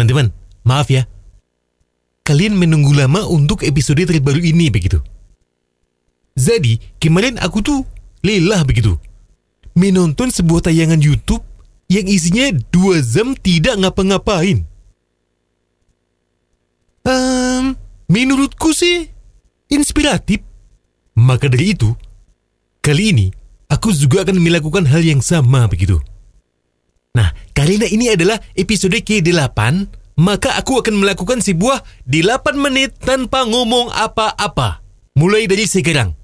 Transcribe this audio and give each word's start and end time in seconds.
teman-teman, 0.00 0.32
maaf 0.64 0.88
ya. 0.88 1.04
Kalian 2.24 2.56
menunggu 2.56 2.96
lama 2.96 3.28
untuk 3.28 3.60
episode 3.68 4.00
terbaru 4.00 4.40
ini 4.40 4.72
begitu. 4.72 4.96
Jadi, 6.40 6.80
kemarin 6.96 7.36
aku 7.36 7.60
tuh 7.60 7.84
lelah 8.24 8.64
begitu. 8.64 8.96
Menonton 9.76 10.32
sebuah 10.32 10.72
tayangan 10.72 11.04
YouTube 11.04 11.44
yang 11.92 12.08
isinya 12.08 12.48
dua 12.72 13.04
jam 13.04 13.36
tidak 13.36 13.76
ngapa-ngapain. 13.76 14.64
Ehm, 17.04 17.76
menurutku 18.08 18.72
sih 18.72 19.04
inspiratif. 19.68 20.40
Maka 21.20 21.52
dari 21.52 21.76
itu, 21.76 21.92
kali 22.80 23.12
ini 23.12 23.26
aku 23.68 23.92
juga 23.92 24.24
akan 24.24 24.40
melakukan 24.40 24.88
hal 24.88 25.04
yang 25.04 25.20
sama 25.20 25.68
begitu. 25.68 26.00
Nah, 27.12 27.36
karena 27.60 27.84
ini 27.92 28.08
adalah 28.08 28.40
episode 28.56 28.96
ke-8, 29.04 29.60
maka 30.16 30.56
aku 30.56 30.80
akan 30.80 30.96
melakukan 30.96 31.44
sebuah 31.44 31.84
8 32.08 32.56
menit 32.56 32.96
tanpa 33.04 33.44
ngomong 33.44 33.92
apa-apa. 33.92 34.80
Mulai 35.12 35.44
dari 35.44 35.68
sekarang. 35.68 36.16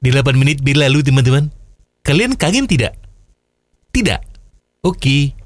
8 0.00 0.32
menit 0.32 0.64
berlalu 0.64 1.04
teman-teman. 1.04 1.52
Kalian 2.00 2.32
kangen 2.32 2.64
tidak? 2.64 2.96
Tidak? 3.92 4.20
Oke. 4.80 5.36